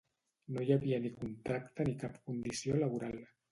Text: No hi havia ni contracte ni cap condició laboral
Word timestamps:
No 0.55 0.63
hi 0.67 0.73
havia 0.75 0.99
ni 1.03 1.11
contracte 1.19 1.87
ni 1.91 1.95
cap 2.07 2.19
condició 2.33 2.83
laboral 2.83 3.25